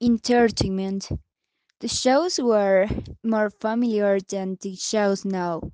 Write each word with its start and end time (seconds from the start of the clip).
Entertainment. 0.00 1.08
The 1.80 1.88
shows 1.88 2.38
were 2.38 2.86
more 3.24 3.50
familiar 3.50 4.20
than 4.20 4.56
the 4.60 4.76
shows 4.76 5.24
now. 5.24 5.72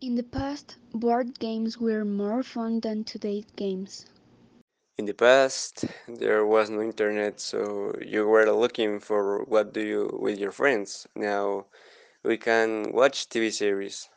In 0.00 0.14
the 0.14 0.22
past, 0.22 0.76
board 0.94 1.38
games 1.38 1.76
were 1.76 2.06
more 2.06 2.42
fun 2.42 2.80
than 2.80 3.04
today's 3.04 3.44
games. 3.56 4.06
In 4.96 5.04
the 5.04 5.12
past, 5.12 5.84
there 6.08 6.46
was 6.46 6.70
no 6.70 6.80
internet, 6.80 7.38
so 7.38 7.92
you 8.00 8.26
were 8.26 8.50
looking 8.50 9.00
for 9.00 9.44
what 9.44 9.74
do 9.74 9.82
you 9.82 10.18
with 10.18 10.38
your 10.38 10.52
friends. 10.52 11.06
Now 11.14 11.66
we 12.24 12.38
can 12.38 12.92
watch 12.92 13.28
TV 13.28 13.52
series. 13.52 14.08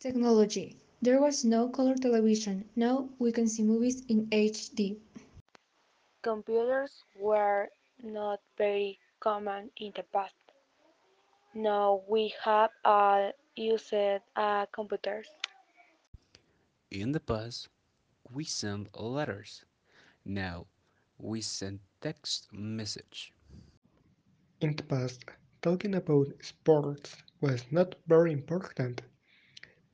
Technology. 0.00 0.78
There 1.00 1.20
was 1.20 1.44
no 1.44 1.68
color 1.68 1.94
television. 1.94 2.68
Now 2.74 3.08
we 3.20 3.30
can 3.30 3.46
see 3.46 3.62
movies 3.62 4.02
in 4.08 4.26
HD. 4.32 4.96
Computers 6.22 7.04
were 7.14 7.68
not 8.02 8.40
very 8.56 8.98
common 9.20 9.70
in 9.76 9.92
the 9.94 10.02
past. 10.04 10.34
Now 11.54 12.02
we 12.08 12.34
have 12.44 12.70
all 12.84 13.32
used 13.56 13.94
uh, 14.36 14.66
computers. 14.72 15.28
In 16.90 17.12
the 17.12 17.20
past, 17.20 17.68
we 18.30 18.44
sent 18.44 18.96
letters. 19.00 19.64
Now 20.24 20.66
we 21.18 21.40
send 21.40 21.80
text 22.00 22.52
message. 22.52 23.32
In 24.60 24.76
the 24.76 24.82
past, 24.84 25.24
talking 25.62 25.94
about 25.94 26.28
sports 26.42 27.16
was 27.40 27.70
not 27.70 27.96
very 28.06 28.32
important. 28.32 29.02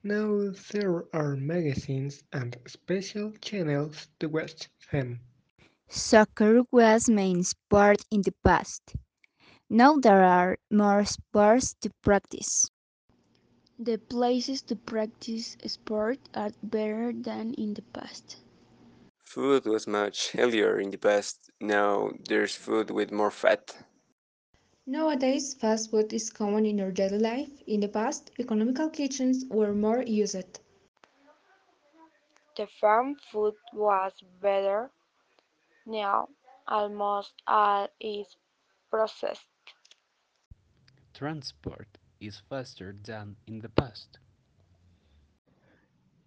Now 0.03 0.51
there 0.73 1.05
are 1.13 1.37
magazines 1.37 2.25
and 2.33 2.57
special 2.67 3.33
channels 3.41 4.09
to 4.21 4.29
watch 4.29 4.69
them. 4.93 5.21
Soccer 5.89 6.63
was 6.71 7.09
main 7.09 7.43
sport 7.43 8.05
in 8.11 8.23
the 8.23 8.35
past. 8.45 8.95
Now 9.69 9.97
there 9.97 10.23
are 10.25 10.59
more 10.71 11.05
sports 11.05 11.75
to 11.83 11.91
practice. 12.03 12.67
The 13.79 13.99
places 13.99 14.63
to 14.63 14.77
practice 14.77 15.57
sport 15.67 16.19
are 16.35 16.51
better 16.63 17.13
than 17.13 17.55
in 17.55 17.75
the 17.75 17.83
past. 17.83 18.37
Food 19.25 19.67
was 19.67 19.87
much 19.87 20.33
healthier 20.33 20.79
in 20.81 20.91
the 20.91 20.99
past. 20.99 21.51
Now 21.61 22.13
there's 22.29 22.55
food 22.55 22.91
with 22.91 23.11
more 23.13 23.31
fat. 23.31 23.75
Nowadays, 24.87 25.55
fast 25.55 25.91
food 25.91 26.13
is 26.13 26.31
common 26.31 26.65
in 26.65 26.81
our 26.81 26.91
daily 26.91 27.19
life. 27.19 27.63
In 27.67 27.81
the 27.81 27.89
past, 27.89 28.31
economical 28.39 28.89
kitchens 28.89 29.45
were 29.51 29.75
more 29.75 30.03
used. 30.03 30.61
The 32.57 32.67
farm 32.67 33.17
food 33.31 33.55
was 33.73 34.13
better. 34.41 34.91
Now 35.87 36.29
almost 36.67 37.35
all 37.47 37.89
is 38.01 38.37
processed. 38.91 39.47
Transport 41.15 41.99
is 42.21 42.41
faster 42.49 42.95
than 43.03 43.37
in 43.47 43.61
the 43.61 43.69
past. 43.69 44.19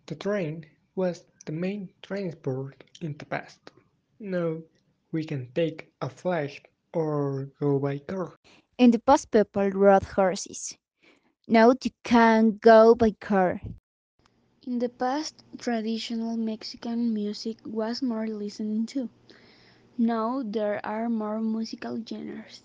The 0.08 0.16
train 0.16 0.66
was 0.96 1.26
the 1.46 1.52
main 1.52 1.90
transport 2.02 2.84
in 3.02 3.18
the 3.18 3.26
past. 3.26 3.72
Now 4.20 4.64
we 5.12 5.24
can 5.24 5.52
take 5.54 5.92
a 6.02 6.10
flight 6.10 6.68
or 6.94 7.46
go 7.60 7.80
by 7.80 8.00
car. 8.00 8.36
In 8.78 8.92
the 8.92 9.00
past, 9.00 9.32
people 9.32 9.70
rode 9.70 10.04
horses. 10.04 10.78
Now 11.48 11.70
you 11.70 11.92
can 12.04 12.58
go 12.58 12.96
by 12.96 13.12
car. 13.12 13.62
In 14.66 14.80
the 14.80 14.90
past, 14.90 15.44
traditional 15.58 16.36
Mexican 16.38 17.14
music 17.14 17.58
was 17.66 18.02
more 18.02 18.28
listened 18.28 18.90
to. 18.90 19.10
Now 20.00 20.44
there 20.46 20.80
are 20.86 21.10
more 21.10 21.40
musical 21.42 21.98
genres. 22.08 22.62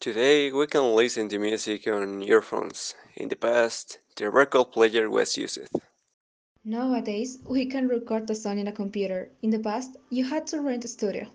Today 0.00 0.50
we 0.50 0.66
can 0.66 0.96
listen 0.96 1.28
to 1.28 1.38
music 1.38 1.86
on 1.86 2.22
earphones. 2.22 2.96
In 3.16 3.28
the 3.28 3.36
past, 3.36 4.00
the 4.16 4.28
record 4.28 4.72
player 4.72 5.08
was 5.08 5.36
used. 5.36 5.60
Nowadays, 6.64 7.38
we 7.48 7.66
can 7.66 7.86
record 7.86 8.26
the 8.26 8.34
song 8.34 8.58
in 8.58 8.66
a 8.66 8.72
computer. 8.72 9.30
In 9.42 9.50
the 9.50 9.60
past, 9.60 9.96
you 10.10 10.24
had 10.24 10.44
to 10.48 10.60
rent 10.60 10.84
a 10.84 10.88
studio. 10.88 11.28